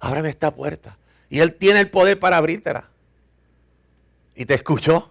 [0.00, 0.96] ábreme esta puerta.
[1.28, 2.88] Y Él tiene el poder para abrírtela.
[4.34, 5.10] Y te escuchó.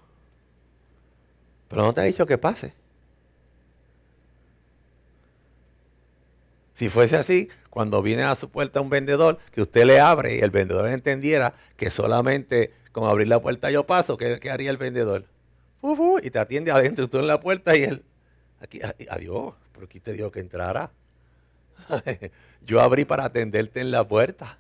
[1.67, 2.73] Pero no te ha dicho que pase.
[6.73, 10.39] Si fuese así, cuando viene a su puerta un vendedor, que usted le abre y
[10.39, 15.25] el vendedor entendiera que solamente con abrir la puerta yo paso, ¿qué, haría el vendedor?
[16.23, 18.03] y te atiende adentro, tú en la puerta y él,
[18.59, 20.91] aquí, adiós, pero aquí te dijo que entrara.
[22.61, 24.57] yo abrí para atenderte en la puerta.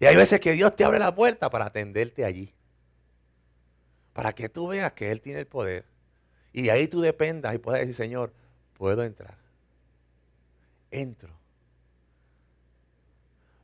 [0.00, 2.52] Y hay veces que Dios te abre la puerta para atenderte allí.
[4.12, 5.84] Para que tú veas que Él tiene el poder.
[6.52, 8.32] Y de ahí tú dependas y puedas decir, Señor,
[8.74, 9.36] puedo entrar.
[10.90, 11.32] Entro.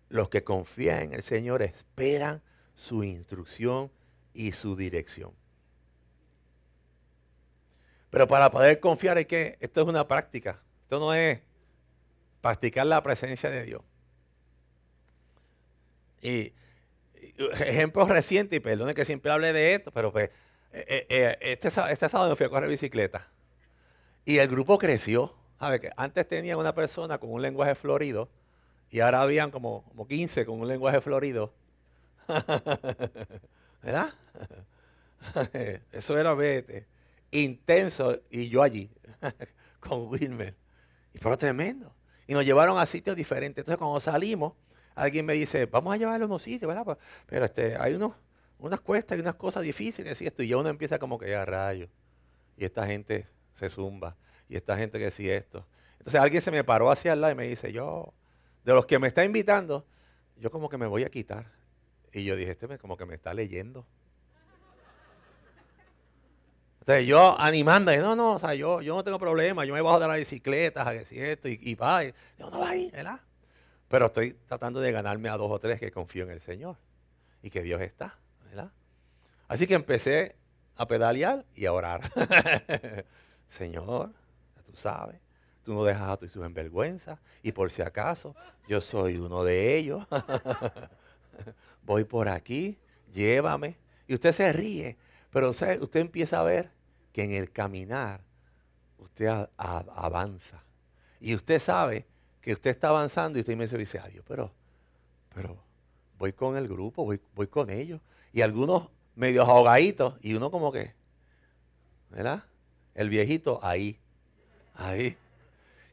[0.08, 2.41] Los que confían en el Señor esperan
[2.77, 3.91] su instrucción
[4.32, 5.32] y su dirección.
[8.10, 10.62] Pero para poder confiar hay que, esto es una práctica.
[10.84, 11.41] Esto no es
[12.41, 13.83] practicar la presencia de Dios.
[16.23, 16.52] Y,
[17.61, 20.30] ejemplos recientes, y perdone que siempre hable de esto, pero pues,
[20.72, 23.28] eh, eh, eh, este, este, sábado me fui a correr bicicleta.
[24.25, 25.34] Y el grupo creció.
[25.61, 28.28] ver Que antes tenía una persona con un lenguaje florido
[28.91, 31.52] y ahora habían como, como 15 con un lenguaje florido.
[33.83, 34.12] ¿Verdad?
[35.92, 36.86] Eso era vete,
[37.30, 38.91] intenso y yo allí
[39.80, 40.55] con Wilmer.
[41.14, 41.92] Y fue tremendo.
[42.28, 43.62] Y nos llevaron a sitios diferentes.
[43.62, 44.52] Entonces cuando salimos,
[44.94, 46.96] alguien me dice, vamos a llevarlo a unos sitios, ¿verdad?
[47.26, 48.12] Pero este, hay unos,
[48.58, 50.42] unas cuestas y unas cosas difíciles y esto.
[50.42, 51.88] Y ya uno empieza como que a rayo.
[52.56, 54.14] Y esta gente se zumba.
[54.46, 55.66] Y esta gente que sí esto.
[55.98, 58.12] Entonces alguien se me paró hacia el lado y me dice, yo,
[58.62, 59.86] de los que me está invitando,
[60.36, 61.50] yo como que me voy a quitar.
[62.12, 63.86] Y yo dije, este como que me está leyendo.
[66.89, 70.00] Entonces yo animando, no, no, o sea, yo, yo no tengo problema, yo me bajo
[70.00, 71.05] de la bicicleta, a y,
[71.45, 73.20] y va, yo no va ahí, ¿verdad?
[73.89, 76.77] Pero estoy tratando de ganarme a dos o tres que confío en el Señor
[77.42, 78.72] y que Dios está, ¿verdad?
[79.48, 80.36] Así que empecé
[80.77, 82.11] a pedalear y a orar.
[83.50, 84.14] Señor,
[84.64, 85.20] tú sabes,
[85.64, 88.35] tú no dejas a tus hijos en vergüenza y por si acaso
[88.67, 90.07] yo soy uno de ellos.
[91.83, 92.79] Voy por aquí,
[93.12, 93.77] llévame.
[94.07, 94.96] Y usted se ríe,
[95.30, 96.77] pero usted, usted empieza a ver
[97.13, 98.20] que en el caminar
[98.98, 100.63] usted avanza.
[101.20, 102.07] Y usted sabe
[102.41, 104.52] que usted está avanzando y usted me dice, adiós, pero,
[105.35, 105.57] pero
[106.18, 108.01] voy con el grupo, voy, voy con ellos.
[108.33, 110.95] Y algunos medio ahogaditos y uno como que,
[112.11, 112.45] ¿verdad?
[112.95, 113.98] El viejito ahí,
[114.74, 115.17] ahí.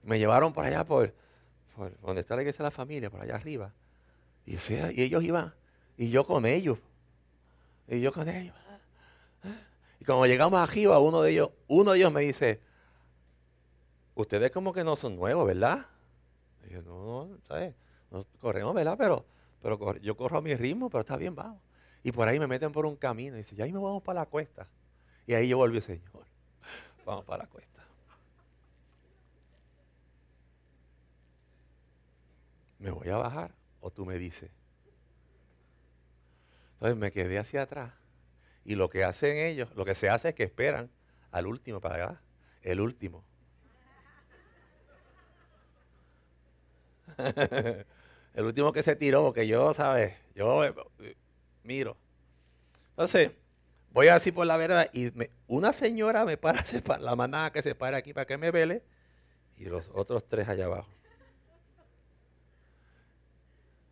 [0.04, 1.14] Me llevaron por allá, por,
[2.02, 3.74] donde está la iglesia de la familia, por allá arriba.
[4.46, 5.54] Y, y ellos iban,
[5.98, 6.78] y yo con ellos.
[7.88, 8.56] Y yo con ellos.
[10.00, 12.62] Y cuando llegamos arriba, uno de ellos, uno de ellos me dice,
[14.14, 15.86] ustedes como que no son nuevos, ¿verdad?
[16.70, 17.76] Y no, no, ¿sabes?
[18.12, 18.96] No corremos, ¿verdad?
[18.98, 19.26] Pero,
[19.62, 21.62] pero yo corro a mi ritmo, pero está bien, vamos.
[22.04, 24.22] Y por ahí me meten por un camino y dice, ya ahí me vamos para
[24.22, 24.68] la cuesta.
[25.26, 26.26] Y ahí yo volví, Señor,
[27.06, 27.84] vamos para la cuesta.
[32.80, 33.52] ¿Me voy a bajar?
[33.82, 34.52] O tú me dices.
[36.74, 37.92] Entonces me quedé hacia atrás.
[38.66, 40.90] Y lo que hacen ellos, lo que se hace es que esperan
[41.32, 42.22] al último para acá.
[42.64, 43.24] El último.
[48.34, 50.16] el último que se tiró, porque yo, ¿sabes?
[50.34, 50.74] Yo eh,
[51.64, 51.96] miro.
[52.90, 53.32] Entonces,
[53.92, 55.12] voy así por la verdad y
[55.48, 56.64] una señora me para,
[57.00, 58.82] la manada que se para aquí para que me vele
[59.58, 60.90] y los otros tres allá abajo.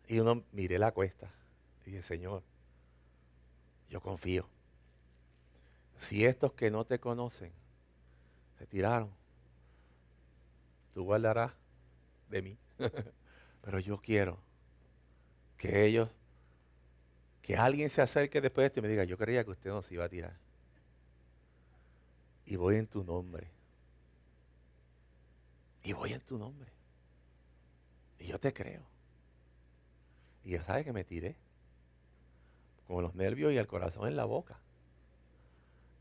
[0.06, 1.30] Y uno miré la cuesta
[1.86, 2.42] y dije, Señor,
[3.88, 4.48] yo confío.
[5.98, 7.52] Si estos que no te conocen
[8.58, 9.10] se tiraron,
[10.92, 11.52] tú guardarás
[12.28, 12.58] de mí.
[13.62, 14.38] Pero yo quiero
[15.56, 16.10] que ellos,
[17.42, 19.82] que alguien se acerque después de esto y me diga, yo creía que usted no
[19.82, 20.36] se iba a tirar.
[22.46, 23.48] Y voy en tu nombre.
[25.82, 26.70] Y voy en tu nombre.
[28.18, 28.82] Y yo te creo.
[30.44, 31.36] Y ya sabe que me tiré.
[32.86, 34.58] Con los nervios y el corazón en la boca.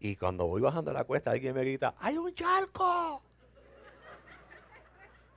[0.03, 3.23] Y cuando voy bajando la cuesta, alguien me grita, ¡hay un charco!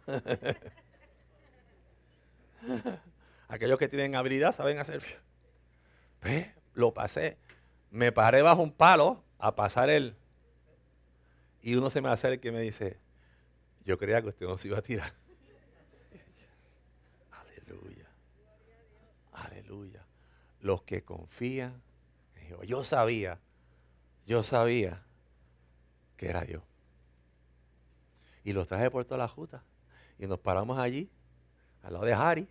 [3.46, 5.04] Aquellos que tienen habilidad saben hacer.
[6.18, 7.38] Pues, lo pasé.
[7.92, 10.16] Me paré bajo un palo a pasar el.
[11.62, 12.98] Y uno se me acerca y me dice:
[13.84, 15.14] Yo creía que usted no se iba a tirar.
[17.30, 18.08] Aleluya.
[19.32, 20.04] Aleluya.
[20.60, 21.80] Los que confían.
[22.64, 23.38] Yo sabía,
[24.26, 25.02] yo sabía
[26.16, 26.62] que era yo.
[28.44, 29.62] Y los traje por toda la juta.
[30.18, 31.10] Y nos paramos allí,
[31.82, 32.48] al lado de Harry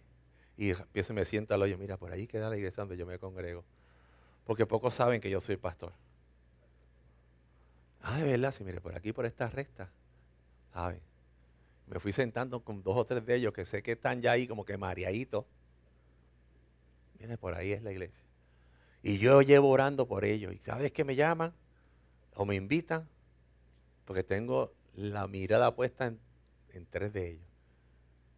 [0.56, 3.06] Y empiezo y me siento al hoyo, mira, por ahí queda la iglesia donde yo
[3.06, 3.64] me congrego.
[4.46, 5.94] Porque pocos saben que yo soy pastor.
[8.02, 9.90] Ah, de verdad, sí, mire, por aquí, por esta recta,
[10.74, 11.02] ¿saben?
[11.88, 14.48] Me fui sentando con dos o tres de ellos que sé que están ya ahí
[14.48, 15.46] como que mareaditos.
[17.20, 18.24] Mire, por ahí es la iglesia.
[19.02, 20.54] Y yo llevo orando por ellos.
[20.54, 21.54] Y sabes que me llaman
[22.36, 23.08] o me invitan,
[24.06, 27.48] porque tengo la mirada puesta en, tres de ellos,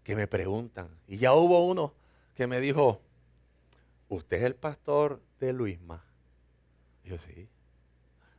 [0.04, 0.90] que me preguntan.
[1.08, 1.94] Y ya hubo uno
[2.36, 3.02] que me dijo,
[4.08, 6.04] ¿usted es el pastor de Luisma?
[7.04, 7.50] Yo, sí.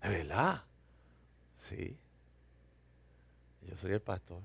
[0.02, 0.64] ¿Es verdad?
[1.68, 1.98] Sí.
[3.62, 4.42] Yo soy el pastor.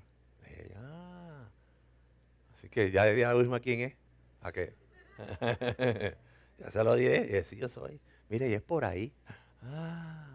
[0.76, 1.48] Ah.
[2.54, 3.94] Así que ya le dije a Luisma quién es.
[4.40, 4.74] ¿A qué?
[6.58, 7.38] ya se lo diré.
[7.38, 8.00] Y sí, yo soy.
[8.28, 9.12] Mire, y es por ahí.
[9.62, 10.33] Ah.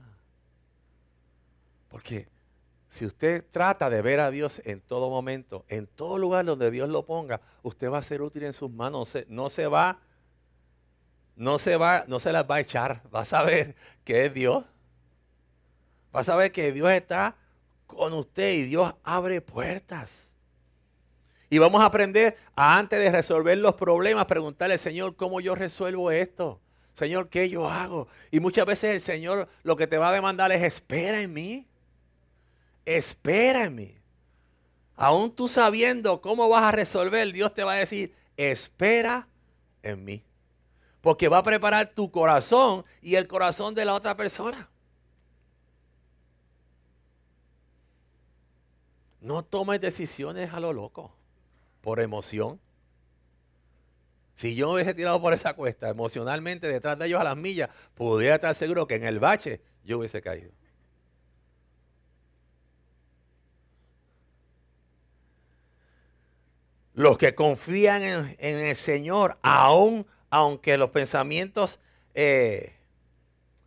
[1.90, 2.28] Porque
[2.90, 6.90] si usted trata de ver a Dios en todo momento, en todo lugar donde Dios
[6.90, 9.16] lo ponga, usted va a ser útil en sus manos.
[9.28, 10.00] No se, va,
[11.36, 13.02] no se va, no se las va a echar.
[13.14, 14.64] Va a saber que es Dios.
[16.16, 17.36] Va a saber que Dios está
[17.86, 20.30] con usted y Dios abre puertas.
[21.50, 26.12] Y vamos a aprender a antes de resolver los problemas, preguntarle, Señor, ¿cómo yo resuelvo
[26.12, 26.60] esto?
[26.94, 28.08] Señor, ¿qué yo hago?
[28.30, 31.69] Y muchas veces el Señor lo que te va a demandar es, espera en mí.
[33.72, 33.96] Mí.
[34.96, 39.28] Aún tú sabiendo cómo vas a resolver, Dios te va a decir, espera
[39.84, 40.24] en mí.
[41.02, 44.70] Porque va a preparar tu corazón y el corazón de la otra persona.
[49.22, 51.14] No tomes decisiones a lo loco,
[51.82, 52.60] por emoción.
[54.36, 57.70] Si yo me hubiese tirado por esa cuesta emocionalmente detrás de ellos a las millas,
[57.96, 60.59] pudiera estar seguro que en el bache yo hubiese caído.
[66.94, 71.80] Los que confían en, el Señor, aun aunque los pensamientos
[72.14, 72.74] eh,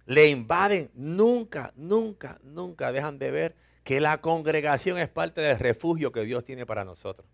[0.06, 6.12] le invaden, nunca, nunca, nunca dejan de ver que la congregación es parte del refugio
[6.12, 7.26] que Dios tiene para nosotros.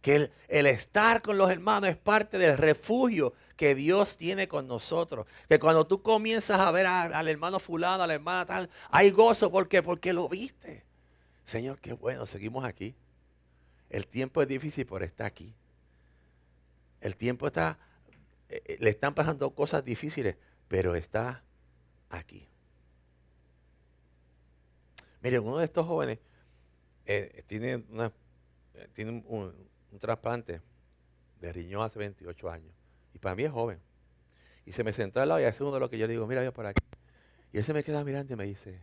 [0.00, 5.26] Que el, estar con los hermanos es parte del refugio que Dios tiene con nosotros.
[5.48, 9.50] Que cuando tú comienzas a ver al hermano fulano, a la hermana tal, hay gozo.
[9.50, 9.82] ¿Por qué?
[9.82, 10.84] Porque lo viste.
[11.44, 12.94] Señor, qué bueno, seguimos aquí.
[13.90, 15.54] El tiempo es difícil, por estar aquí.
[17.00, 17.78] El tiempo está,
[18.48, 20.36] eh, eh, le están pasando cosas difíciles,
[20.68, 21.42] pero está
[22.10, 22.48] aquí.
[25.22, 26.18] Mire, uno de estos jóvenes
[27.06, 27.84] eh, tiene,
[28.74, 29.52] eh, tiene un,
[29.98, 30.60] trasplante
[31.40, 32.72] de riñón hace 28 años.
[33.14, 33.80] Y para mí es joven.
[34.66, 36.26] Y se me sentó al lado y hace uno de lo que yo le digo,
[36.26, 36.84] mira yo por aquí.
[37.52, 38.80] Y él se me queda mirando y me dice,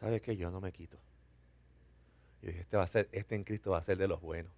[0.00, 0.36] ¿sabes qué?
[0.36, 0.98] Yo no me quito.
[2.42, 4.52] Yo dije, este, va a ser, este en Cristo va a ser de los buenos.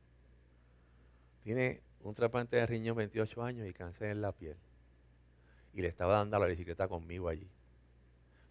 [1.42, 4.56] Tiene un trasplante de riñón 28 años y cáncer en la piel.
[5.74, 7.48] Y le estaba dando la bicicleta conmigo allí.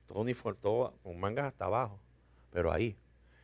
[0.07, 2.00] Todo uniforme, todo con mangas hasta abajo
[2.53, 2.95] pero ahí.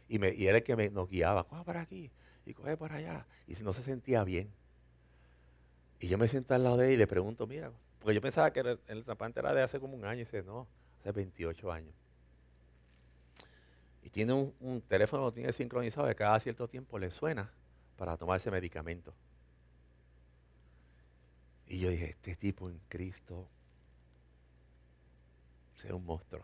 [0.08, 2.12] Y, me, él es el que me, nos guiaba, coge por aquí
[2.46, 3.26] y coge por allá.
[3.48, 4.50] Y no se sentía bien.
[6.00, 8.54] Y yo me siento al lado de él y le pregunto, mira, porque yo pensaba
[8.54, 9.04] que el, el
[9.36, 10.22] era de hace como un año.
[10.22, 10.68] Y dice, no,
[11.02, 11.94] hace 28 años.
[14.10, 17.52] Y tiene un, teléfono, tiene sincronizado que cada cierto tiempo le suena
[17.96, 19.14] para tomar ese medicamento.
[21.68, 23.48] Y yo dije, este tipo en Cristo
[25.84, 26.44] es un monstruo.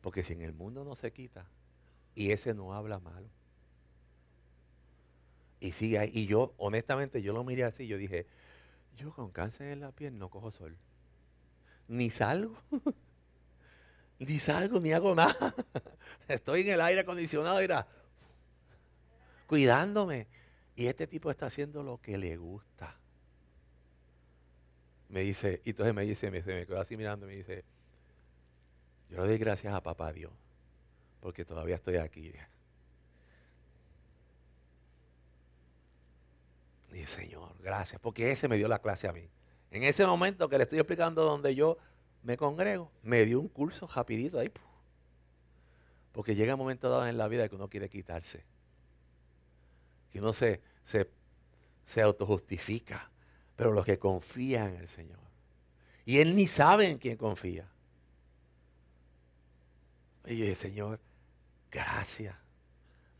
[0.00, 1.44] Porque si en el mundo no se quita
[2.14, 3.28] y ese no habla malo.
[5.60, 7.86] Y sigue Y yo, honestamente, yo lo miré así.
[7.86, 8.26] Yo dije,
[8.96, 10.78] yo con cáncer en la piel no cojo sol.
[11.88, 12.56] Ni salgo.
[14.26, 15.54] ni salgo, ni hago nada.
[16.28, 17.86] Estoy en el aire acondicionado, mira,
[19.46, 20.26] cuidándome.
[20.74, 22.96] Y este tipo está haciendo lo que le gusta.
[25.08, 27.64] Me dice, y entonces me dice, me, se me quedó así mirando me dice,
[29.10, 30.32] yo le doy gracias a papá Dios,
[31.20, 32.32] porque todavía estoy aquí.
[36.94, 39.28] Y Señor, gracias, porque ese me dio la clase a mí.
[39.70, 41.76] En ese momento que le estoy explicando donde yo
[42.22, 44.50] me congrego, me dio un curso rapidito ahí.
[46.12, 48.44] Porque llega un momento dado en la vida que uno quiere quitarse.
[50.10, 51.08] Que uno se, se,
[51.86, 53.10] se autojustifica.
[53.56, 55.18] Pero los que confían en el Señor.
[56.04, 57.68] Y Él ni sabe en quién confía.
[60.26, 61.00] Y Señor,
[61.70, 62.36] gracias,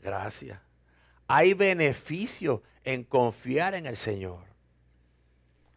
[0.01, 0.61] gracias.
[1.27, 4.45] Hay beneficio en confiar en el Señor.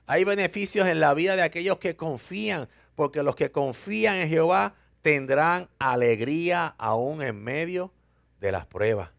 [0.08, 4.76] Hay beneficios en la vida de aquellos que confían, porque los que confían en Jehová
[5.02, 7.92] tendrán alegría aún en medio
[8.40, 9.12] de las pruebas.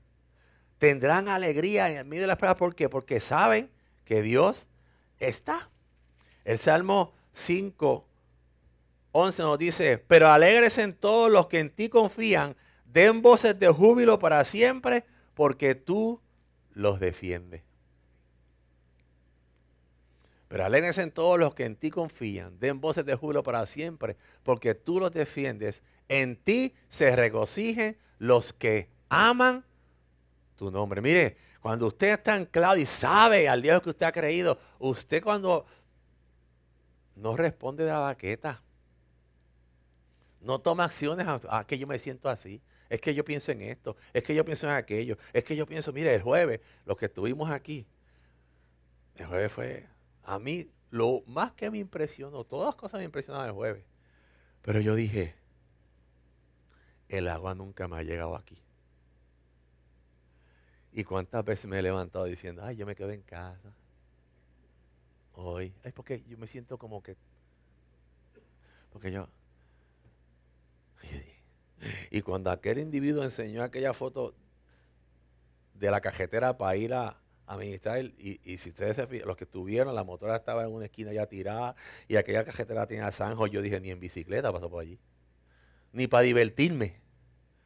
[0.79, 2.89] Tendrán alegría en medio de las pruebas, ¿por qué?
[2.89, 3.71] Porque saben
[4.05, 4.67] que Dios
[5.19, 5.71] está.
[6.45, 8.07] El Salmo 5,
[9.13, 13.69] 11 nos dice, pero alegres en todos los que en ti confían, den voces de
[13.69, 15.05] júbilo para siempre,
[15.35, 16.21] porque tú
[16.73, 17.66] los defiendes.
[20.49, 24.17] Pero alegres en todos los que en ti confían, den voces de júbilo para siempre,
[24.43, 25.83] porque tú los defiendes.
[26.09, 29.65] En ti se regocijen los que aman
[30.55, 31.01] tu nombre.
[31.01, 35.67] Mire, cuando usted está anclado y sabe al Dios que usted ha creído, usted cuando
[37.17, 38.63] no responde de la baqueta,
[40.41, 42.63] no toma acciones a, ah, que yo me siento así.
[42.89, 45.67] Es que yo pienso en esto, es que yo pienso en aquello, es que yo
[45.67, 47.85] pienso, mire, el jueves, los que estuvimos aquí,
[49.17, 49.87] el jueves fue,
[50.27, 53.85] a mí, lo más que me impresionó, todas las cosas me impresionaron el jueves,
[54.61, 55.37] pero yo dije,
[57.09, 58.59] el agua nunca me ha llegado aquí.
[60.93, 63.73] ¿Y cuántas veces me he levantado diciendo, ay, yo me quedo en casa?
[65.35, 65.73] Hoy.
[65.85, 67.17] Es porque yo me siento como que.
[68.91, 69.29] Porque yo.
[72.11, 74.35] Y cuando aquel individuo enseñó aquella foto
[75.75, 79.45] de la cajetera para ir a administrar, y, y si ustedes se fijan, los que
[79.45, 81.77] estuvieron, la motora estaba en una esquina ya tirada,
[82.09, 84.99] y aquella cajetera tenía zanjo, yo dije, ni en bicicleta pasó por allí.
[85.93, 87.01] Ni para divertirme,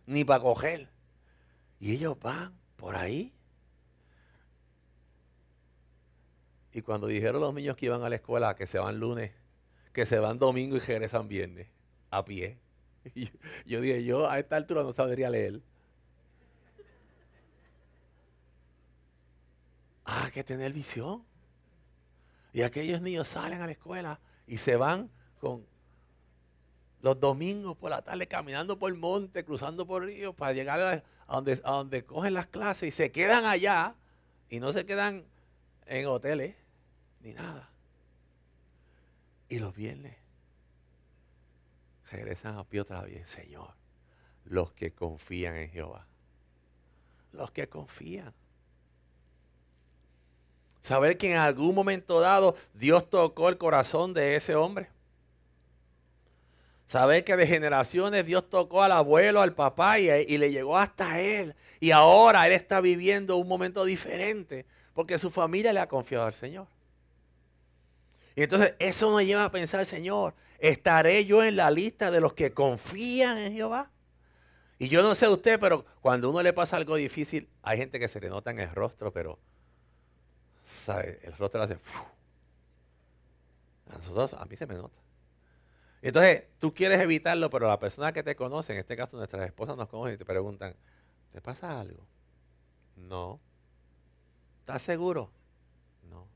[0.06, 0.88] ni para coger.
[1.78, 3.32] Y ellos van por ahí.
[6.72, 9.32] Y cuando dijeron los niños que iban a la escuela, que se van lunes,
[9.92, 11.68] que se van domingo y regresan viernes,
[12.10, 12.58] a pie.
[13.66, 15.60] yo, dije, yo a esta altura no sabría leer.
[20.12, 21.25] Ah, que tener visión.
[22.52, 25.64] Y aquellos niños salen a la escuela y se van con
[27.00, 31.33] los domingos por la tarde caminando por el monte, cruzando por río para llegar a,
[31.33, 33.95] donde, a donde cogen las clases y se quedan allá
[34.49, 35.25] y no se quedan
[35.87, 36.57] en hoteles
[37.21, 37.71] ni nada.
[39.49, 40.17] Y los viernes
[42.11, 43.75] regresan a pie otra vez, Señor,
[44.45, 46.05] los que confían en Jehová.
[47.33, 48.35] Los que confían.
[50.90, 54.88] Saber que en algún momento dado Dios tocó el corazón de ese hombre.
[56.88, 61.54] Saber que de generaciones Dios tocó al abuelo, al papá y, le llegó hasta él.
[61.78, 66.35] Y ahora él está viviendo un momento diferente porque su familia le ha confiado al
[66.35, 66.66] Señor.
[68.35, 72.32] Y entonces eso nos lleva a pensar, Señor, ¿estaré yo en la lista de los
[72.32, 73.92] que confían en Jehová?
[74.80, 78.09] Y yo no sé usted, pero cuando uno le pasa algo difícil, hay gente que
[78.09, 79.38] se le nota en el rostro, pero
[81.22, 81.78] el rostro hace...
[83.90, 85.00] A nosotros, a mí se me nota.
[86.02, 89.76] Entonces, tú quieres evitarlo, pero la persona que te conoce, en este caso nuestras esposas
[89.76, 90.74] nos conocen y te preguntan,
[91.32, 92.06] ¿te pasa algo?
[92.96, 93.40] No.
[94.60, 95.30] ¿Estás seguro?
[96.08, 96.26] No.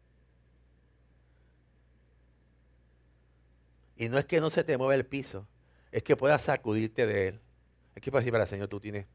[3.96, 5.46] Y no es que no se te mueva el piso,
[5.92, 7.40] es que puedas sacudirte de él.
[7.94, 9.06] Es que puedes decir, para Señor, tú tienes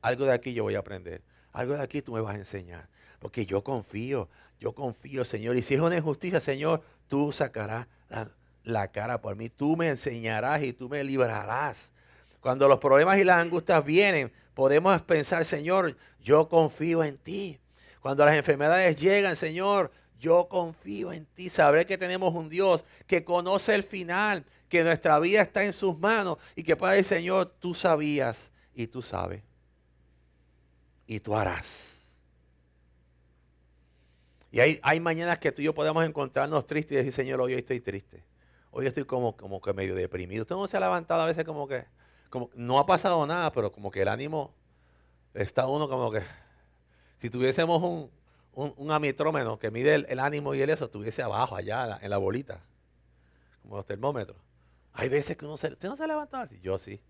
[0.00, 1.22] algo de aquí yo voy a aprender.
[1.52, 2.88] Algo de aquí tú me vas a enseñar.
[3.18, 4.28] Porque yo confío,
[4.58, 5.56] yo confío, Señor.
[5.56, 7.86] Y si es una injusticia, Señor, tú sacarás
[8.64, 9.48] la, cara por mí.
[9.48, 11.90] Tú me enseñarás y tú me librarás.
[12.40, 17.58] Cuando los problemas y las angustias vienen, podemos pensar, Señor, yo confío en ti.
[18.00, 21.50] Cuando las enfermedades llegan, Señor, yo confío en ti.
[21.50, 25.98] Sabré que tenemos un Dios que conoce el final, que nuestra vida está en sus
[25.98, 28.38] manos y que Padre Señor, tú sabías
[28.74, 29.42] y tú sabes.
[31.10, 31.96] Y tú harás.
[34.52, 37.54] Y hay, hay mañanas que tú y yo podemos encontrarnos tristes y decir, Señor, hoy
[37.54, 38.22] estoy triste.
[38.70, 40.42] Hoy estoy como, como que medio deprimido.
[40.42, 41.84] Usted no se ha levantado a veces como que,
[42.28, 44.54] como, no ha pasado nada, pero como que el ánimo
[45.34, 46.22] está uno como que,
[47.18, 48.08] si tuviésemos un,
[48.76, 52.62] un, amitrómeno que mide el, ánimo y el eso, estuviese abajo, allá en la bolita,
[53.62, 54.36] como los termómetros.
[54.92, 56.60] Hay veces que uno se, ¿usted no se ha levantado así?
[56.60, 57.00] Yo sí,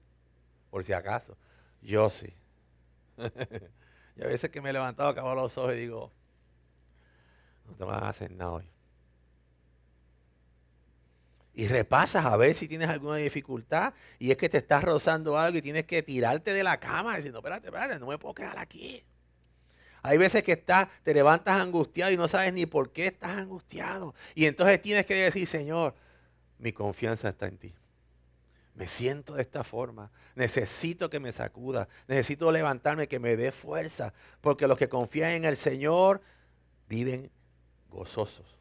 [0.71, 1.37] por si acaso.
[1.83, 2.33] Yo sí.
[4.20, 6.12] y a veces que me he levantado, acabo los ojos y digo,
[7.66, 8.70] no te vas a hacer nada hoy
[11.60, 15.58] y repasas a ver si tienes alguna dificultad y es que te estás rozando algo
[15.58, 19.04] y tienes que tirarte de la cama diciendo, espérate, espérate, no me puedo quedar aquí.
[20.02, 24.14] Hay veces que estás, te levantas angustiado y no sabes ni por qué estás angustiado.
[24.34, 25.94] Y entonces tienes que decir, Señor,
[26.58, 27.74] mi confianza está en ti.
[28.74, 30.10] Me siento de esta forma.
[30.34, 31.88] Necesito que me sacuda.
[32.08, 34.12] Necesito levantarme, que me dé fuerza.
[34.40, 36.20] Porque los que confían en el Señor
[36.88, 37.30] viven
[37.90, 38.56] gozosos.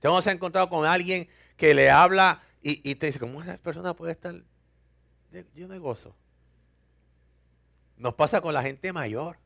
[0.00, 3.94] Te vamos a encontrar con alguien que le habla y, te dice, ¿cómo esa persona
[3.94, 4.34] puede estar
[5.54, 6.14] lleno de gozo?
[7.96, 9.38] Nos pasa con la gente mayor.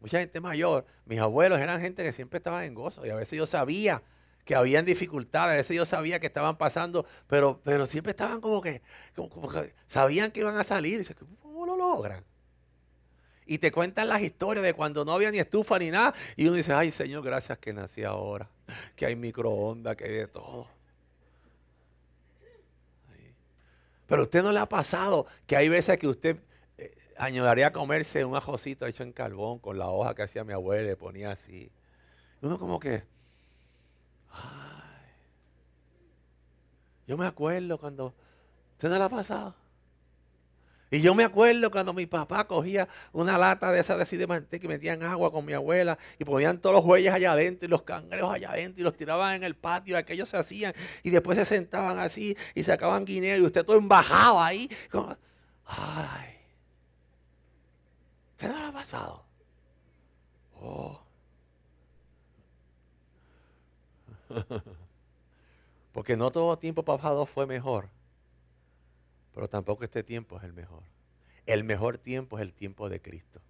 [0.00, 3.36] mucha gente mayor, mis abuelos eran gente que siempre estaban en gozo y a veces
[3.36, 4.02] yo sabía
[4.44, 8.60] que habían dificultades, a veces yo sabía que estaban pasando, pero, pero siempre estaban como
[8.60, 8.82] que,
[9.86, 11.06] sabían que iban a salir.
[11.40, 12.22] ¿Cómo lo logran?
[13.46, 16.14] Y te cuentan las historias de cuando no había ni estufa ni nada.
[16.36, 18.48] Y uno dice, ay Señor, gracias que nací ahora,
[18.96, 20.68] que hay microondas, que hay de todo.
[24.06, 26.36] Pero a usted no le ha pasado que hay veces que usted
[26.76, 30.82] eh, añoraría comerse un ajocito hecho en carbón con la hoja que hacía mi abuela
[30.82, 31.70] le ponía así.
[32.42, 33.04] Uno como que,
[34.34, 35.12] ay,
[37.06, 38.14] yo me acuerdo cuando,
[38.74, 39.54] ¿usted no le ha pasado?
[40.94, 44.68] Y yo me acuerdo cuando mi papá cogía una lata de esa de manteca y
[44.68, 48.32] metían agua con mi abuela y ponían todos los bueyes allá adentro y los cangrejos
[48.32, 50.72] allá adentro y los tiraban en el patio, aquellos se hacían
[51.02, 54.70] y después se sentaban así y sacaban guineo y usted todo embajado ahí.
[55.66, 56.36] ay,
[58.36, 59.24] ¿qué no le ha pasado?
[60.60, 61.03] Oh.
[65.92, 67.88] Porque no todo tiempo pasado fue mejor.
[69.34, 70.82] Pero tampoco este tiempo es el mejor.
[71.46, 73.40] El mejor tiempo es el tiempo de Cristo.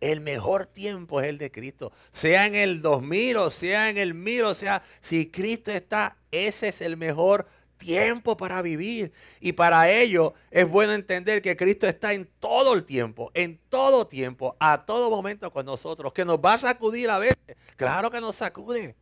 [0.00, 1.92] El mejor tiempo es el de Cristo.
[2.12, 6.68] Sea en el 2000 o sea en el 1000, o sea, si Cristo está, ese
[6.68, 9.12] es el mejor tiempo para vivir.
[9.40, 14.06] Y para ello es bueno entender que Cristo está en todo el tiempo, en todo
[14.06, 17.56] tiempo, a todo momento con nosotros, que nos va a sacudir a veces.
[17.76, 18.94] Claro que nos sacude.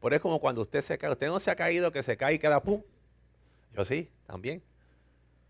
[0.00, 2.34] Por eso como cuando usted se cae, usted no se ha caído que se cae
[2.34, 2.82] y queda pum.
[3.74, 4.62] Yo sí, también.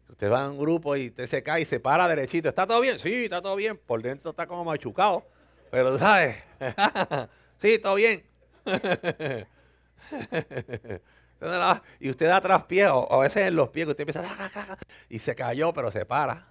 [0.08, 2.48] Usted va a un grupo y usted se cae y se para derechito.
[2.48, 2.98] ¿Está todo bien?
[2.98, 3.76] Sí, está todo bien.
[3.76, 5.26] Por dentro está como machucado.
[5.70, 6.36] Pero, ¿sabes?
[7.60, 8.24] sí, todo bien.
[12.00, 14.78] y usted da tras pies, o a veces en los pies, usted empieza
[15.08, 16.46] y se cayó, pero se para.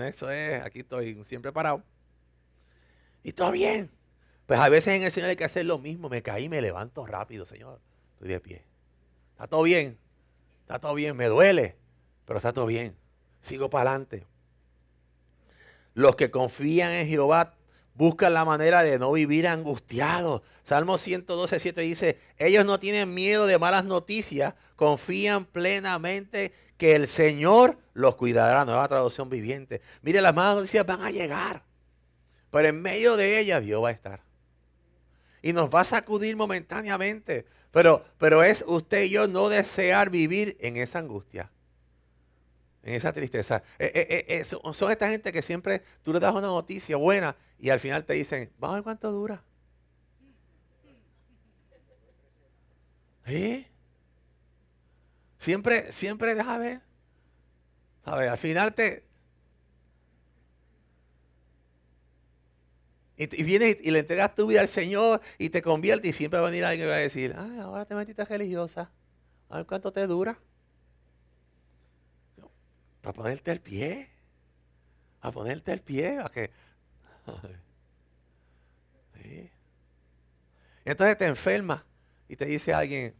[0.00, 1.82] Eso es, aquí estoy siempre parado.
[3.22, 3.90] Y todo bien.
[4.48, 6.08] Pues a veces en el Señor hay que hacer lo mismo.
[6.08, 7.78] Me caí, me levanto rápido, Señor.
[8.14, 8.64] Estoy de pie.
[9.34, 9.96] Está todo bien.
[10.62, 11.16] Está todo bien.
[11.16, 11.76] Me duele
[12.28, 12.94] pero está todo bien.
[13.40, 14.26] Sigo para adelante.
[15.94, 17.54] Los que confían en Jehová
[17.94, 20.42] buscan la manera de no vivir angustiados.
[20.62, 27.08] Salmo 112, 7 dice, ellos no tienen miedo de malas noticias, confían plenamente que el
[27.08, 28.66] Señor los cuidará.
[28.66, 29.80] Nueva traducción viviente.
[30.02, 31.62] Mire, las malas noticias van a llegar,
[32.50, 34.27] pero en medio de ellas Dios va a estar.
[35.42, 40.56] Y nos va a sacudir momentáneamente, pero, pero es usted y yo no desear vivir
[40.60, 41.50] en esa angustia
[42.88, 43.62] en esa tristeza.
[43.78, 47.68] Eh, eh, eh, son, esta gente que siempre tú le das una noticia buena y
[47.68, 49.42] al final te dicen, vamos a ver cuánto dura.
[53.26, 53.66] ¿Sí?
[55.38, 56.80] Siempre, siempre deja ver.
[58.04, 58.30] ¿Sabes?
[58.30, 59.04] Al final te...
[63.18, 66.46] Y, vienes y, le entregas tu vida al Señor y te convierte y siempre va
[66.46, 68.92] a venir alguien que va a decir, ay, ahora te metiste religiosa.
[69.48, 70.38] A ver cuánto te dura.
[73.02, 74.08] A ponerte el pie.
[75.20, 76.20] A ponerte el pie.
[76.20, 76.52] A que.
[80.84, 81.82] Entonces te enfermas
[82.28, 83.16] y te dice alguien,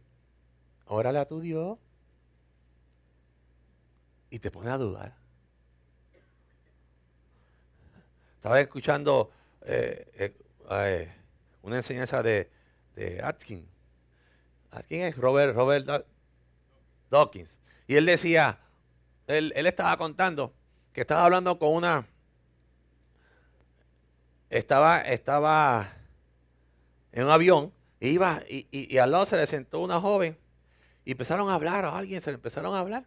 [0.85, 1.77] órale a tu Dios.
[4.29, 5.13] Y te pone a dudar.
[8.37, 9.31] Estaba escuchando
[9.61, 10.33] eh,
[10.69, 11.13] eh,
[11.61, 12.49] una enseñanza de,
[12.95, 13.67] de Atkins.
[14.71, 16.05] Atkins es Robert, Robert
[17.09, 17.49] Dawkins.
[17.87, 18.59] Y él decía,
[19.27, 20.53] él, estaba contando
[20.93, 22.05] que estaba hablando con una,
[24.49, 25.93] estaba, estaba
[27.11, 30.37] en un avión, y iba, y, al lado se le sentó una joven,
[31.05, 33.05] y empezaron a hablar, a alguien se le empezaron a hablar.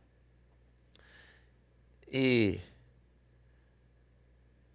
[2.10, 2.60] Y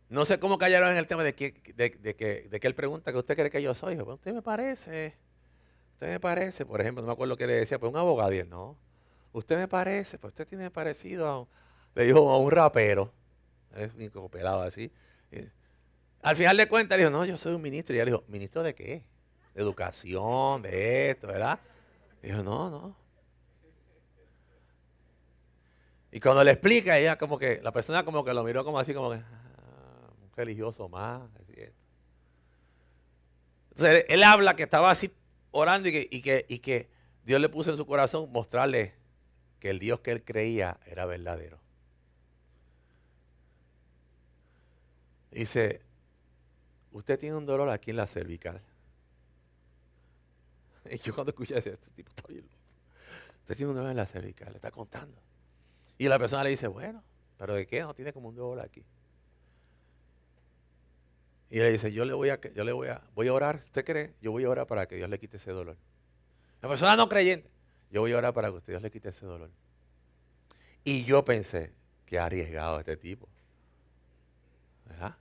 [0.10, 3.12] no sé cómo cayeron en el tema de que, de, que, de que él pregunta
[3.12, 4.00] que usted cree que yo soy.
[4.00, 5.15] usted me parece,
[5.93, 8.43] usted me parece, por ejemplo, no me acuerdo qué le decía, pues un abogado, y
[8.43, 8.78] no.
[9.34, 11.48] Usted me parece, pues usted tiene parecido a,
[11.96, 13.12] le dijo a un rapero,
[13.76, 14.91] es un pelado así.
[16.22, 17.96] Al final de cuentas, dijo, no, yo soy un ministro.
[17.96, 19.04] Y ella dijo, ¿ministro de qué?
[19.54, 21.60] De educación, de esto, ¿verdad?
[22.24, 22.96] Y no, no.
[26.12, 28.93] Y cuando le explica, ella como que, la persona como que lo miró como así,
[28.93, 29.24] como que, un
[30.38, 31.21] religioso más.
[33.71, 35.12] Entonces él, habla que estaba así
[35.52, 36.88] orando y que, y que, y que
[37.26, 38.93] Dios le puso en su corazón mostrarle
[39.60, 41.60] que el Dios que él creía era verdadero.
[45.32, 45.82] Dice,
[46.91, 48.62] usted tiene un dolor aquí en la cervical.
[50.89, 52.56] Y yo cuando escuché eso, este tipo está bien loco.
[53.41, 55.21] Usted tiene un dolor en la cervical, le está contando.
[55.97, 57.04] Y la persona le dice, bueno,
[57.38, 57.82] pero ¿de qué?
[57.82, 58.84] No tiene como un dolor aquí.
[61.49, 63.86] Y le dice, yo le voy a, yo le voy a, voy a orar, ¿usted
[63.86, 64.13] cree?
[64.21, 65.77] Yo voy a orar para que Dios le quite ese dolor.
[66.62, 67.49] La persona no creyente,
[67.91, 69.49] yo voy a orar para que Dios le quite ese dolor.
[70.83, 71.71] Y yo pensé,
[72.15, 73.27] ha arriesgado este tipo.
[74.86, 75.17] ¿Verdad?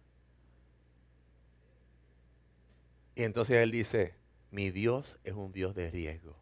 [3.17, 4.15] Y entonces él dice,
[4.51, 6.37] mi Dios es un Dios de riesgo.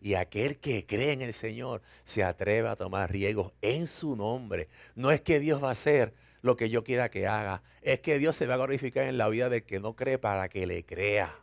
[0.00, 4.68] Y aquel que cree en el Señor se atreve a tomar riesgos en su nombre.
[4.94, 7.62] No es que Dios va a hacer lo que yo quiera que haga.
[7.80, 10.48] Es que Dios se va a glorificar en la vida del que no cree para
[10.48, 11.34] que le crea.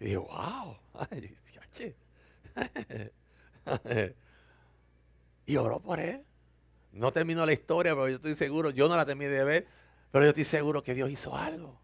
[0.00, 0.78] Y digo, wow.
[5.46, 6.24] y oró por él.
[6.92, 9.66] No terminó la historia, pero yo estoy seguro, yo no la terminé de ver,
[10.10, 11.78] pero yo estoy seguro que Dios hizo algo.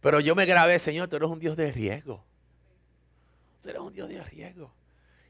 [0.00, 2.22] Pero yo me grabé, Señor, tú eres un Dios de riesgo.
[3.62, 4.72] Tú eres un Dios de riesgo.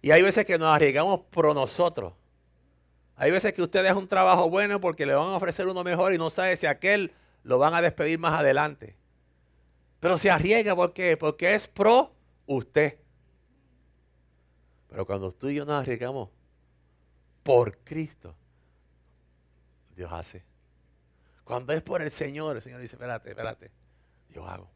[0.03, 2.13] Y hay veces que nos arriesgamos por nosotros.
[3.17, 6.13] Hay veces que usted deja un trabajo bueno porque le van a ofrecer uno mejor
[6.13, 8.95] y no sabe si aquel lo van a despedir más adelante.
[10.01, 12.13] Pero se arriesga porque, porque es pro
[12.45, 12.99] usted.
[14.89, 16.29] Pero cuando tú y yo nos arriesgamos
[17.43, 18.35] por Cristo,
[19.97, 20.45] Dios hace.
[21.45, 23.71] Cuando es por el Señor, el Señor dice, espérate, espérate,
[24.31, 24.69] yo hago.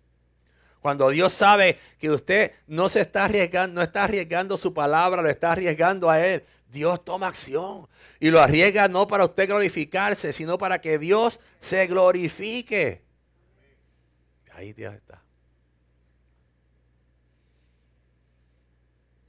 [0.80, 5.28] Cuando Dios sabe que usted no se está arriesgando, no está arriesgando su palabra, lo
[5.28, 7.86] está arriesgando a Él, Dios toma acción.
[8.18, 13.02] Y lo arriesga no para usted glorificarse, sino para que Dios se glorifique.
[14.54, 15.22] Ahí Dios está.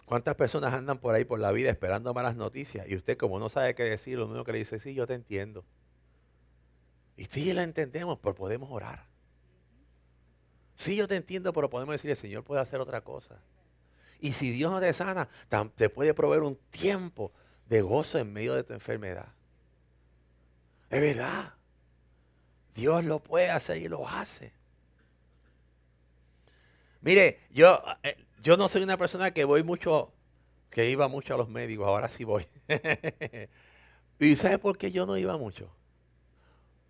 [0.05, 2.85] ¿Cuántas personas andan por ahí por la vida esperando malas noticias?
[2.89, 5.13] Y usted como no sabe qué decir, lo único que le dice, sí, yo te
[5.13, 5.63] entiendo.
[7.15, 9.10] Y sí la entendemos, pero podemos orar.
[10.81, 13.39] Sí, yo te entiendo, pero podemos decir, el Señor puede hacer otra cosa.
[14.19, 15.29] Y si Dios no te sana,
[15.75, 17.31] te puede proveer un tiempo
[17.67, 19.27] de gozo en medio de tu enfermedad.
[20.89, 21.53] Es verdad.
[22.73, 24.53] Dios lo puede hacer y lo hace.
[27.01, 30.11] Mire, yo, eh, yo no soy una persona que voy mucho,
[30.71, 32.47] que iba mucho a los médicos, ahora sí voy.
[34.19, 35.71] ¿Y sabe por qué yo no iba mucho?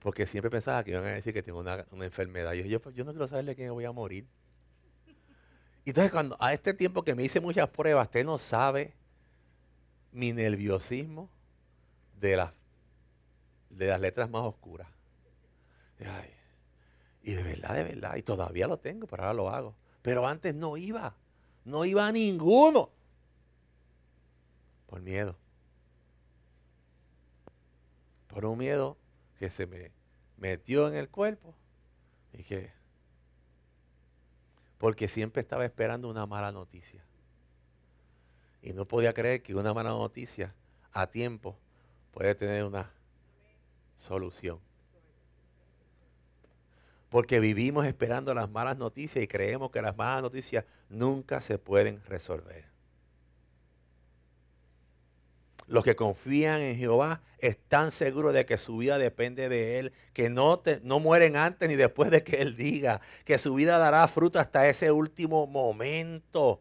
[0.01, 2.53] Porque siempre pensaba que iban a decir que tengo una, enfermedad.
[2.53, 4.25] Y yo, yo, yo no quiero saberle que voy a morir.
[5.85, 8.93] Entonces cuando a este tiempo que me hice muchas pruebas, usted no sabe
[10.11, 11.29] mi nerviosismo
[12.19, 12.51] de las,
[13.69, 14.87] de las letras más oscuras.
[17.23, 19.75] y de verdad, de verdad, y todavía lo tengo, pero ahora lo hago.
[20.01, 21.15] Pero antes no iba,
[21.63, 22.89] no iba a ninguno.
[24.87, 25.35] Por miedo.
[28.27, 28.97] Por un miedo
[29.41, 29.91] que se me
[30.37, 31.55] metió en el cuerpo
[32.31, 32.71] y que
[34.77, 37.03] porque siempre estaba esperando una mala noticia.
[38.61, 40.53] Y no podía creer que una mala noticia
[40.91, 41.57] a tiempo
[42.11, 42.91] puede tener una
[43.97, 44.59] solución.
[47.09, 51.99] Porque vivimos esperando las malas noticias y creemos que las malas noticias nunca se pueden
[52.05, 52.70] resolver.
[55.71, 60.29] Los que confían en Jehová están seguros de que su vida depende de Él, que
[60.29, 64.37] no, no mueren antes ni después de que Él diga, que su vida dará fruto
[64.37, 66.59] hasta ese último momento.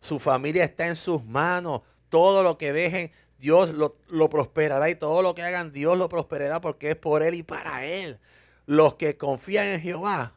[0.00, 1.82] Su familia está en sus manos.
[2.08, 6.08] Todo lo que dejen, Dios lo, lo prosperará y todo lo que hagan, Dios lo
[6.08, 8.18] prosperará porque es por Él y para Él.
[8.66, 10.32] Los que confían en Jehová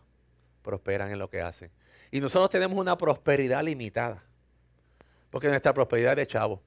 [0.62, 1.72] prosperan en lo que hacen.
[2.12, 4.24] Y nosotros tenemos una prosperidad limitada.
[5.32, 6.62] Porque nuestra prosperidad es de chavo.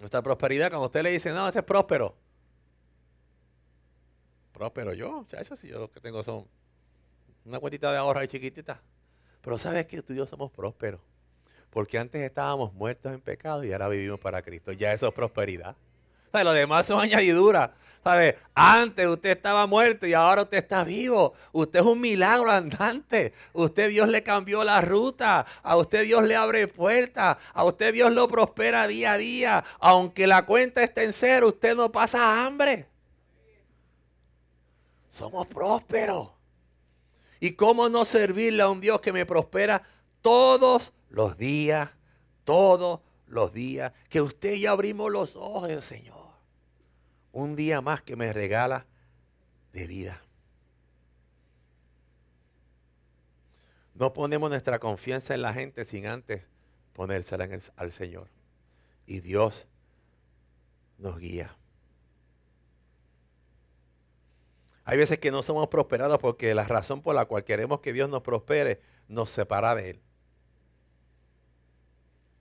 [0.00, 2.16] Nuestra prosperidad, cuando usted le dice, no, ese es próspero.
[4.52, 6.46] Próspero yo, eso sí, yo lo que tengo son
[7.44, 8.80] una cuentita de ahorro ahí chiquitita.
[9.42, 11.00] Pero sabes que tú y yo somos prósperos.
[11.68, 14.72] Porque antes estábamos muertos en pecado y ahora vivimos para Cristo.
[14.72, 15.76] Ya eso es prosperidad.
[16.32, 16.44] ¿Sabe?
[16.44, 17.70] Lo demás son añadiduras.
[18.02, 18.38] ¿Sabe?
[18.54, 21.34] Antes usted estaba muerto y ahora usted está vivo.
[21.52, 23.34] Usted es un milagro andante.
[23.52, 25.44] Usted Dios le cambió la ruta.
[25.62, 27.36] A usted Dios le abre puertas.
[27.52, 29.64] A usted Dios lo prospera día a día.
[29.80, 32.86] Aunque la cuenta esté en cero, usted no pasa hambre.
[35.10, 36.28] Somos prósperos.
[37.38, 39.82] ¿Y cómo no servirle a un Dios que me prospera
[40.22, 41.90] todos los días?
[42.44, 43.92] Todos los días.
[44.08, 46.19] Que usted ya abrimos los ojos, Señor
[47.32, 48.86] un día más que me regala
[49.72, 50.20] de vida.
[53.94, 56.42] No ponemos nuestra confianza en la gente sin antes
[56.94, 58.28] ponérsela al Señor.
[59.06, 59.66] Y Dios
[60.98, 61.56] nos guía.
[64.84, 68.08] Hay veces que no somos prosperados porque la razón por la cual queremos que Dios
[68.08, 70.00] nos prospere nos separa de Él.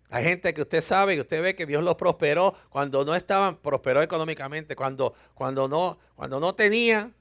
[0.10, 3.58] Hay gente que usted sabe y usted ve que Dios los prosperó cuando no estaban,
[3.58, 7.13] prosperó económicamente, cuando, cuando, no, cuando no tenían,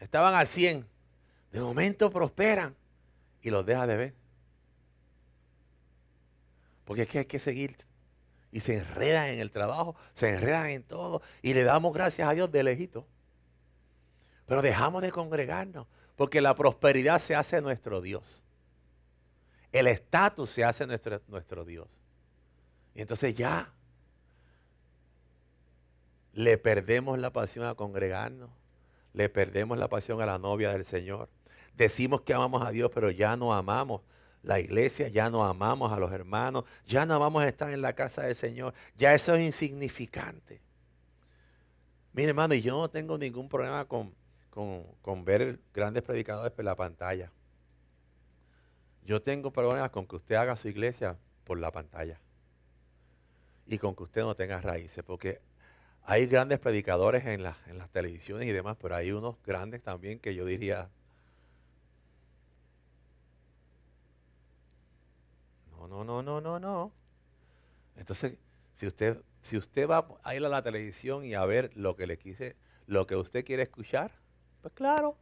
[0.00, 0.84] estaban al 100.
[1.52, 2.74] De momento prosperan
[3.40, 4.14] y los deja de ver.
[6.84, 7.76] Porque es que hay que seguir.
[8.50, 11.22] Y se enredan en el trabajo, se enredan en todo.
[11.40, 13.06] Y le damos gracias a Dios de lejito.
[14.46, 15.86] Pero dejamos de congregarnos.
[16.16, 18.42] Porque la prosperidad se hace nuestro Dios.
[19.70, 21.88] El estatus se hace nuestro, nuestro Dios.
[22.94, 23.72] Y entonces ya
[26.32, 28.50] le perdemos la pasión a congregarnos.
[29.12, 31.28] Le perdemos la pasión a la novia del Señor.
[31.74, 34.02] Decimos que amamos a Dios, pero ya no amamos
[34.42, 37.94] la iglesia, ya no amamos a los hermanos, ya no vamos a estar en la
[37.94, 38.74] casa del Señor.
[38.96, 40.60] Ya eso es insignificante.
[42.12, 44.14] Mire, hermano, y yo no tengo ningún problema con,
[44.50, 47.30] con ver grandes predicadores por la pantalla.
[49.04, 52.20] Yo tengo problemas con que usted haga su iglesia por la pantalla.
[53.68, 55.04] Y con que usted no tenga raíces.
[55.04, 55.40] Porque
[56.04, 60.34] hay grandes predicadores en, en las televisiones y demás, pero hay unos grandes también que
[60.34, 60.88] yo diría,
[65.70, 66.92] no, no, no, no, no, no.
[67.96, 68.38] Entonces,
[68.76, 72.06] si usted, si usted va a ir a la televisión y a ver lo que
[72.06, 74.12] le quise, lo que usted quiere escuchar,
[74.62, 75.16] pues claro,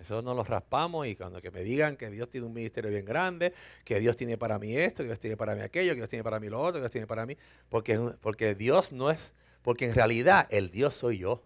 [0.00, 3.04] eso no lo raspamos y cuando que me digan que Dios tiene un ministerio bien
[3.04, 3.54] grande,
[3.84, 6.24] que Dios tiene para mí esto, que Dios tiene para mí aquello, que Dios tiene
[6.24, 7.36] para mí lo otro, que Dios tiene para mí,
[7.68, 11.42] porque, porque Dios no es, porque en realidad el Dios soy yo.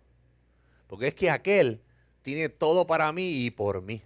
[0.87, 1.83] Porque es que aquel
[2.23, 4.03] tiene todo para mí y por mí.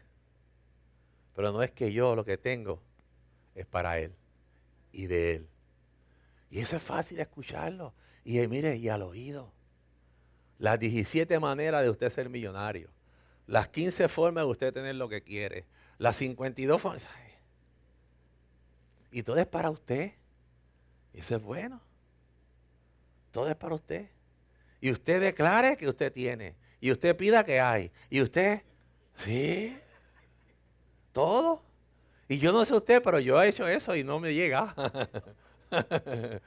[1.34, 2.82] Pero no es que yo lo que tengo
[3.54, 4.12] es para Él
[4.90, 5.48] y de Él.
[6.50, 7.94] Y eso es fácil escucharlo.
[8.24, 9.52] Y mire, y al oído.
[10.58, 12.90] Las 17 maneras de usted ser millonario
[13.46, 15.66] las 15 formas de usted tener lo que quiere,
[15.98, 17.02] las 52 formas.
[19.12, 20.12] Y todo es para usted.
[21.12, 21.80] Y eso es bueno.
[23.30, 24.08] Todo es para usted.
[24.80, 26.56] Y usted declare que usted tiene.
[26.80, 27.92] Y usted pida que hay.
[28.10, 28.62] Y usted,
[29.16, 29.78] sí.
[31.12, 31.62] Todo.
[32.26, 34.74] Y yo no sé usted, pero yo he hecho eso y no me llega.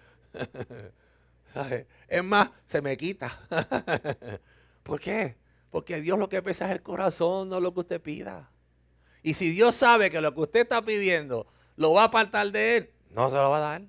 [2.07, 3.39] es más, se me quita.
[4.83, 5.35] ¿Por qué?
[5.75, 8.49] Porque Dios lo que pesa es el corazón, no lo que usted pida.
[9.21, 12.77] Y si Dios sabe que lo que usted está pidiendo lo va a apartar de
[12.77, 13.81] Él, no se lo va a dar.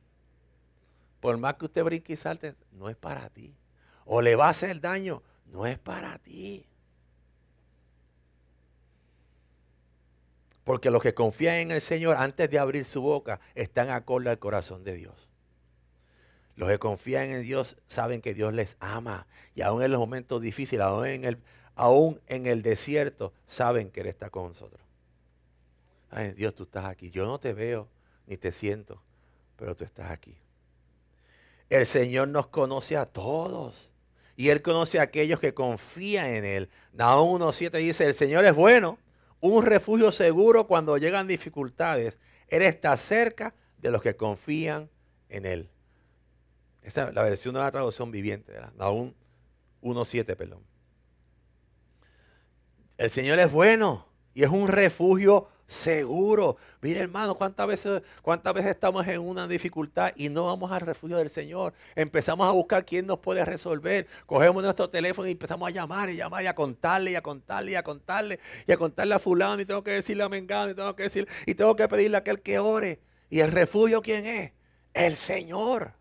[1.20, 3.55] Por más que usted brinque y salte, no es para ti.
[4.05, 6.66] O le va a hacer daño, no es para ti.
[10.64, 14.40] Porque los que confían en el Señor antes de abrir su boca están acorde al
[14.40, 15.29] corazón de Dios.
[16.57, 19.29] Los que confían en Dios saben que Dios les ama.
[19.55, 21.38] Y aún en los momentos difíciles, aún en el,
[21.77, 24.81] aún en el desierto, saben que Él está con nosotros.
[26.11, 27.11] Ay, Dios, tú estás aquí.
[27.11, 27.89] Yo no te veo
[28.27, 29.01] ni te siento,
[29.57, 30.37] pero tú estás aquí.
[31.69, 33.91] El Señor nos conoce a todos.
[34.37, 36.71] Y Él conoce a aquellos que confían en Él.
[36.93, 38.99] Nahum 1.7 dice, el Señor es bueno,
[39.41, 42.19] un refugio seguro cuando llegan dificultades.
[42.49, 44.91] Él está cerca de los que confían
[45.29, 45.71] en Él.
[46.83, 48.73] Esta es la versión de la traducción viviente, ¿verdad?
[48.77, 49.12] Nahum
[49.83, 50.76] 1.7, perdón.
[52.98, 56.56] El Señor es bueno y es un refugio seguro.
[56.80, 61.18] Mire, hermano, cuántas veces, cuántas veces estamos en una dificultad y no vamos al refugio
[61.18, 61.74] del Señor.
[61.94, 64.06] Empezamos a buscar quién nos puede resolver.
[64.26, 67.72] Cogemos nuestro teléfono y empezamos a llamar y llamar y a contarle y a contarle
[67.72, 70.74] y a contarle y a contarle a fulano y tengo que decirle a Mengano y
[70.74, 73.00] tengo que decir y tengo que pedirle a aquel que ore.
[73.28, 74.52] ¿Y el refugio quién es?
[74.94, 75.92] El Señor.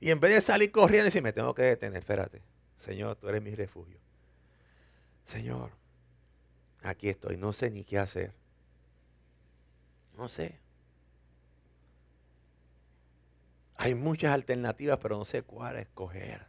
[0.00, 2.42] Y en vez de salir corriendo y decir, me tengo que detener, espérate.
[2.78, 4.00] Señor, tú eres mi refugio.
[5.26, 5.70] Señor,
[6.82, 8.32] aquí estoy, no sé ni qué hacer.
[10.16, 10.58] No sé.
[13.76, 16.46] Hay muchas alternativas, pero no sé cuál escoger.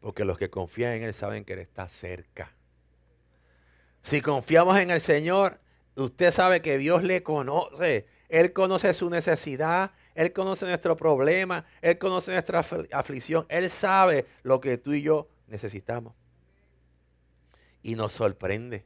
[0.00, 2.52] Porque los que confían en Él saben que Él está cerca.
[4.02, 5.60] Si confiamos en el Señor,
[5.96, 8.06] usted sabe que Dios le conoce.
[8.28, 13.46] Él conoce su necesidad, Él conoce nuestro problema, Él conoce nuestra aflicción.
[13.48, 16.14] Él sabe lo que tú y yo necesitamos.
[17.82, 18.84] Y nos sorprende.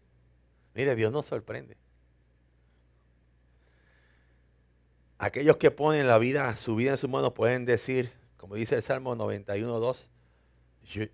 [0.75, 1.77] Mire, Dios nos sorprende.
[5.18, 8.83] Aquellos que ponen la vida, su vida en sus manos pueden decir, como dice el
[8.83, 10.07] Salmo 91.2,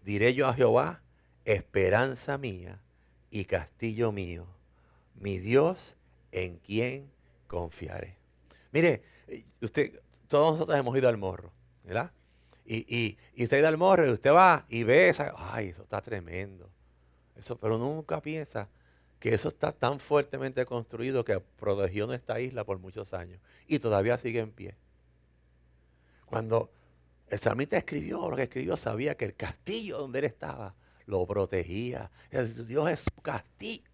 [0.02, 1.02] diré yo a Jehová,
[1.44, 2.80] esperanza mía
[3.30, 4.46] y castillo mío,
[5.14, 5.96] mi Dios
[6.32, 7.10] en quien
[7.46, 8.16] confiaré.
[8.72, 9.02] Mire,
[9.60, 11.52] usted, todos nosotros hemos ido al morro,
[11.84, 12.10] ¿verdad?
[12.70, 16.02] Y, y, usted da al morro y usted va y ve, esa, ay, eso está
[16.02, 16.68] tremendo.
[17.34, 18.68] Eso, pero nunca piensa
[19.18, 24.18] que eso está tan fuertemente construido que protegió nuestra isla por muchos años y todavía
[24.18, 24.76] sigue en pie.
[26.26, 26.70] Cuando,
[27.30, 30.74] El salmista escribió lo que escribió, sabía que el castillo donde él estaba
[31.06, 32.10] lo protegía.
[32.30, 33.90] Dios es su castillo,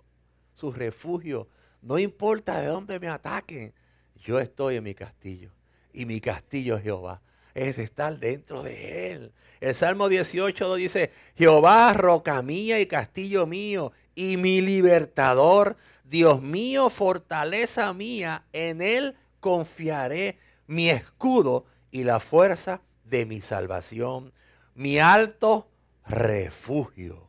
[0.57, 1.47] su refugio.
[1.81, 3.73] No importa de dónde me ataquen,
[4.17, 5.53] yo estoy en mi castillo.
[5.93, 7.23] Y mi castillo es Jehová.
[7.55, 9.33] Es estar dentro de él.
[9.61, 16.91] El Salmo 18 dice, Jehová, roca mía y castillo mío, y mi libertador, Dios mío,
[16.91, 24.33] fortaleza mía, en él confiaré, mi escudo y la fuerza de mi salvación,
[24.75, 25.69] mi alto
[26.07, 27.29] refugio.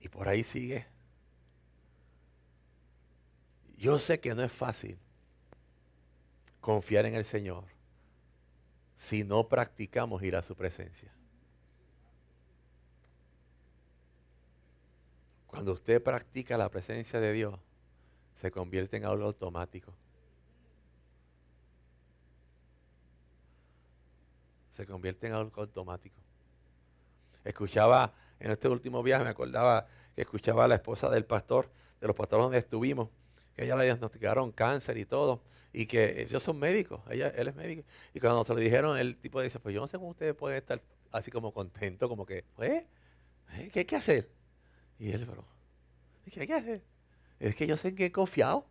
[0.00, 0.86] Y por ahí sigue.
[3.76, 4.98] Yo sé que no es fácil
[6.60, 7.64] confiar en el Señor
[9.02, 11.10] si no practicamos ir a su presencia.
[15.48, 17.58] Cuando usted practica la presencia de Dios,
[18.36, 19.92] se convierte en algo automático.
[24.70, 26.16] Se convierte en algo automático.
[27.44, 31.68] Escuchaba, en este último viaje me acordaba que escuchaba a la esposa del pastor,
[32.00, 33.08] de los pastores donde estuvimos,
[33.56, 37.54] que ella le diagnosticaron cáncer y todo, y que ellos son médicos, ella, él es
[37.54, 37.82] médico.
[38.12, 40.58] Y cuando se lo dijeron, el tipo dice, pues yo no sé cómo ustedes pueden
[40.58, 42.86] estar así como contento, como que, ¿eh?
[43.72, 44.30] ¿qué hay que hacer?
[44.98, 45.44] Y él, pero,
[46.30, 46.82] ¿qué hay que hacer?
[47.40, 48.66] Es que yo sé en qué he confiado.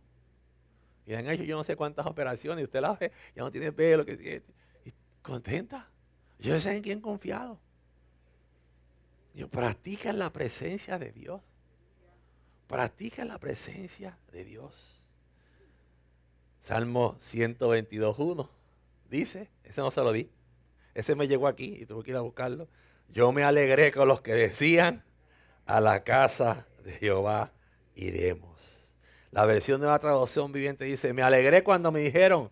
[1.04, 3.72] Y han hecho yo no sé cuántas operaciones, y usted la ve, ya no tiene
[3.72, 4.42] pelo, que
[4.84, 5.88] y contenta.
[6.38, 7.58] Yo sé en quién he confiado.
[9.34, 11.40] Yo practica la presencia de Dios.
[12.68, 14.91] Practica la presencia de Dios.
[16.62, 18.48] Salmo 122.1
[19.10, 20.30] dice, ese no se lo di,
[20.94, 22.68] ese me llegó aquí y tuve que ir a buscarlo.
[23.08, 25.04] Yo me alegré con los que decían,
[25.66, 27.52] a la casa de Jehová
[27.94, 28.58] iremos.
[29.30, 32.50] La versión de la traducción viviente dice, me alegré cuando me dijeron,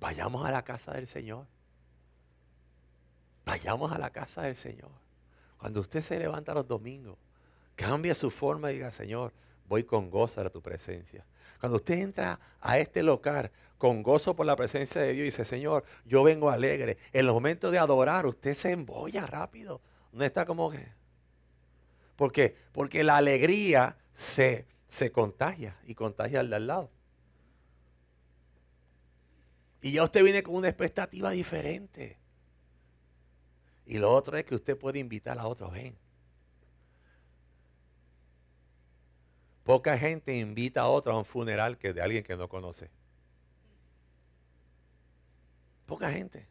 [0.00, 1.46] vayamos a la casa del Señor.
[3.44, 4.90] Vayamos a la casa del Señor.
[5.58, 7.16] Cuando usted se levanta los domingos,
[7.76, 9.32] cambia su forma y diga, Señor,
[9.68, 11.24] voy con gozo a tu presencia.
[11.60, 15.44] Cuando usted entra a este local con gozo por la presencia de Dios y dice,
[15.44, 16.98] Señor, yo vengo alegre.
[17.12, 19.80] En los momentos de adorar, usted se embolla rápido.
[20.12, 20.88] No está como que...
[22.16, 22.56] ¿Por qué?
[22.72, 26.90] Porque la alegría se, se contagia y contagia al de al lado.
[29.82, 32.18] Y ya usted viene con una expectativa diferente.
[33.84, 35.96] Y lo otro es que usted puede invitar a otros, ven.
[39.66, 42.88] Poca gente invita a otro a un funeral que de alguien que no conoce.
[45.86, 46.46] Poca gente.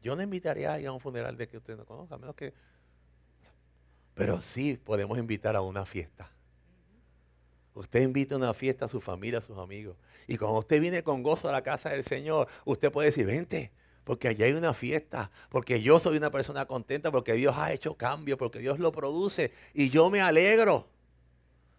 [0.00, 2.36] Yo no invitaría a alguien a un funeral de que usted no conozca, a menos
[2.36, 2.54] que...
[4.14, 6.30] Pero sí podemos invitar a una fiesta.
[7.74, 9.96] Usted invita a una fiesta a su familia, a sus amigos.
[10.28, 13.72] Y cuando usted viene con gozo a la casa del Señor, usted puede decir, vente,
[14.04, 17.96] porque allá hay una fiesta, porque yo soy una persona contenta, porque Dios ha hecho
[17.96, 20.86] cambio, porque Dios lo produce y yo me alegro.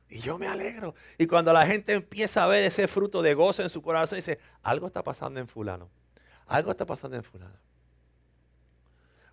[0.10, 0.96] Y yo me alegro.
[1.18, 4.40] Y cuando la gente empieza a ver ese fruto de gozo en su corazón, dice,
[4.64, 5.90] algo está pasando en fulano.
[6.48, 7.56] Algo está pasando en fulano.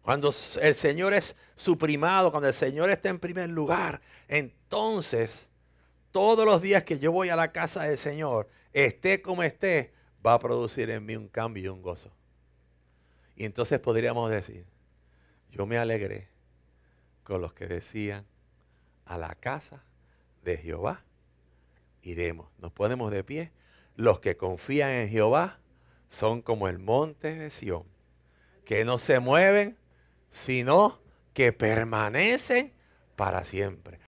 [0.03, 5.49] Cuando el Señor es suprimado, cuando el Señor está en primer lugar, entonces
[6.11, 10.35] todos los días que yo voy a la casa del Señor, esté como esté, va
[10.35, 12.11] a producir en mí un cambio y un gozo.
[13.35, 14.67] Y entonces podríamos decir,
[15.51, 16.29] yo me alegré
[17.23, 18.27] con los que decían,
[19.07, 19.83] a la casa
[20.45, 21.05] de Jehová
[22.03, 22.49] iremos.
[22.59, 23.51] Nos ponemos de pie.
[23.97, 25.59] Los que confían en Jehová
[26.09, 27.85] son como el monte de Sión,
[28.65, 29.77] que no se mueven,
[30.31, 31.01] sino
[31.33, 32.73] que permanecen
[33.17, 34.01] para siempre.